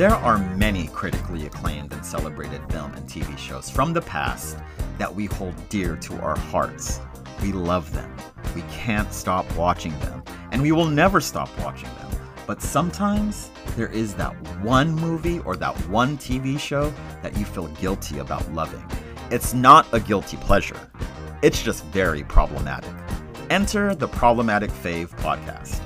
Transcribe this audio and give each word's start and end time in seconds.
There 0.00 0.14
are 0.14 0.38
many 0.56 0.86
critically 0.86 1.44
acclaimed 1.44 1.92
and 1.92 2.06
celebrated 2.06 2.62
film 2.72 2.94
and 2.94 3.06
TV 3.06 3.36
shows 3.36 3.68
from 3.68 3.92
the 3.92 4.00
past 4.00 4.56
that 4.96 5.14
we 5.14 5.26
hold 5.26 5.54
dear 5.68 5.94
to 5.96 6.18
our 6.22 6.38
hearts. 6.38 7.02
We 7.42 7.52
love 7.52 7.92
them. 7.92 8.10
We 8.54 8.62
can't 8.72 9.12
stop 9.12 9.44
watching 9.58 9.92
them, 9.98 10.22
and 10.52 10.62
we 10.62 10.72
will 10.72 10.86
never 10.86 11.20
stop 11.20 11.50
watching 11.58 11.90
them. 11.96 12.10
But 12.46 12.62
sometimes 12.62 13.50
there 13.76 13.88
is 13.88 14.14
that 14.14 14.32
one 14.62 14.94
movie 14.94 15.40
or 15.40 15.54
that 15.56 15.76
one 15.90 16.16
TV 16.16 16.58
show 16.58 16.90
that 17.22 17.36
you 17.36 17.44
feel 17.44 17.66
guilty 17.66 18.20
about 18.20 18.50
loving. 18.54 18.82
It's 19.30 19.52
not 19.52 19.86
a 19.92 20.00
guilty 20.00 20.38
pleasure, 20.38 20.80
it's 21.42 21.62
just 21.62 21.84
very 21.84 22.24
problematic. 22.24 22.94
Enter 23.50 23.94
the 23.94 24.08
Problematic 24.08 24.70
Fave 24.70 25.10
podcast. 25.18 25.82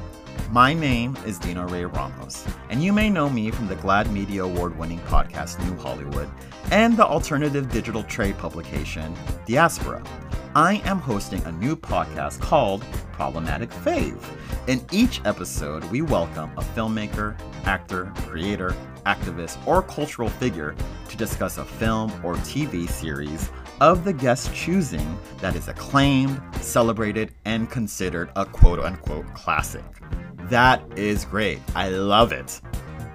My 0.54 0.72
name 0.72 1.16
is 1.26 1.40
Dino 1.40 1.66
Ray 1.66 1.84
Ramos, 1.84 2.46
and 2.70 2.80
you 2.80 2.92
may 2.92 3.10
know 3.10 3.28
me 3.28 3.50
from 3.50 3.66
the 3.66 3.74
GLAAD 3.74 4.12
Media 4.12 4.44
Award 4.44 4.78
winning 4.78 5.00
podcast 5.00 5.58
New 5.68 5.76
Hollywood 5.76 6.30
and 6.70 6.96
the 6.96 7.04
alternative 7.04 7.68
digital 7.72 8.04
trade 8.04 8.38
publication 8.38 9.12
Diaspora. 9.46 10.00
I 10.54 10.80
am 10.84 11.00
hosting 11.00 11.42
a 11.42 11.50
new 11.50 11.74
podcast 11.74 12.38
called 12.38 12.84
Problematic 13.10 13.68
Fave. 13.70 14.22
In 14.68 14.80
each 14.92 15.20
episode, 15.24 15.82
we 15.86 16.02
welcome 16.02 16.52
a 16.56 16.62
filmmaker, 16.62 17.36
actor, 17.64 18.12
creator, 18.18 18.76
activist, 19.06 19.58
or 19.66 19.82
cultural 19.82 20.28
figure 20.28 20.76
to 21.08 21.16
discuss 21.16 21.58
a 21.58 21.64
film 21.64 22.12
or 22.24 22.36
TV 22.36 22.88
series 22.88 23.50
of 23.80 24.04
the 24.04 24.12
guest 24.12 24.54
choosing 24.54 25.18
that 25.40 25.56
is 25.56 25.66
acclaimed, 25.66 26.40
celebrated, 26.60 27.34
and 27.44 27.68
considered 27.72 28.30
a 28.36 28.46
quote 28.46 28.78
unquote 28.78 29.26
classic. 29.34 29.82
That 30.48 30.82
is 30.96 31.24
great. 31.24 31.60
I 31.74 31.88
love 31.88 32.32
it. 32.32 32.60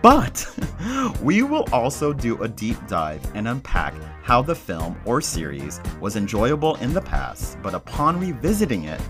But 0.01 0.47
we 1.21 1.43
will 1.43 1.65
also 1.71 2.13
do 2.13 2.41
a 2.41 2.47
deep 2.47 2.77
dive 2.87 3.21
and 3.35 3.47
unpack 3.47 3.93
how 4.23 4.41
the 4.41 4.55
film 4.55 4.99
or 5.05 5.21
series 5.21 5.79
was 5.99 6.15
enjoyable 6.15 6.75
in 6.75 6.93
the 6.93 7.01
past, 7.01 7.61
but 7.61 7.73
upon 7.73 8.19
revisiting 8.19 8.85
it, 8.85 9.01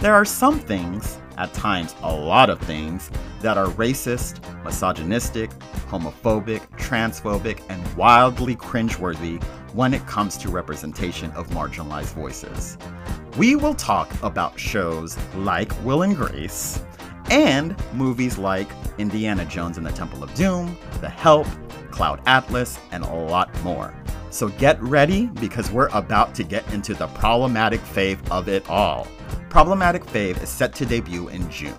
there 0.00 0.14
are 0.14 0.24
some 0.24 0.58
things, 0.58 1.18
at 1.36 1.52
times 1.52 1.94
a 2.02 2.14
lot 2.14 2.50
of 2.50 2.60
things, 2.60 3.10
that 3.40 3.58
are 3.58 3.66
racist, 3.66 4.40
misogynistic, 4.64 5.50
homophobic, 5.90 6.60
transphobic, 6.78 7.60
and 7.68 7.96
wildly 7.96 8.56
cringeworthy 8.56 9.42
when 9.74 9.92
it 9.92 10.06
comes 10.06 10.36
to 10.38 10.48
representation 10.50 11.30
of 11.32 11.48
marginalized 11.48 12.14
voices. 12.14 12.78
We 13.36 13.56
will 13.56 13.74
talk 13.74 14.10
about 14.22 14.58
shows 14.58 15.18
like 15.34 15.72
Will 15.84 16.02
and 16.02 16.16
Grace, 16.16 16.80
and 17.30 17.76
movies 17.94 18.38
like 18.38 18.68
Indiana 18.98 19.44
Jones 19.44 19.76
and 19.76 19.86
the 19.86 19.92
Temple 19.92 20.22
of 20.22 20.32
Doom, 20.34 20.76
The 21.00 21.08
Help, 21.08 21.46
Cloud 21.90 22.20
Atlas, 22.26 22.78
and 22.90 23.04
a 23.04 23.14
lot 23.14 23.52
more. 23.62 23.94
So 24.30 24.48
get 24.48 24.80
ready 24.82 25.26
because 25.26 25.70
we're 25.70 25.88
about 25.88 26.34
to 26.36 26.44
get 26.44 26.70
into 26.72 26.94
the 26.94 27.06
problematic 27.08 27.80
fave 27.80 28.18
of 28.30 28.48
it 28.48 28.68
all. 28.68 29.06
Problematic 29.48 30.04
Fave 30.04 30.42
is 30.42 30.48
set 30.50 30.74
to 30.74 30.86
debut 30.86 31.28
in 31.28 31.50
June. 31.50 31.76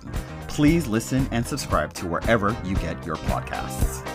Please 0.48 0.86
listen 0.88 1.28
and 1.30 1.46
subscribe 1.46 1.92
to 1.94 2.06
wherever 2.06 2.56
you 2.64 2.74
get 2.76 3.04
your 3.06 3.16
podcasts. 3.16 4.09